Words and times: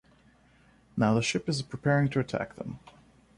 Now, 0.97 1.13
the 1.13 1.21
ship 1.21 1.47
is 1.47 1.61
preparing 1.61 2.09
to 2.09 2.19
attack 2.19 2.55
them. 2.55 2.79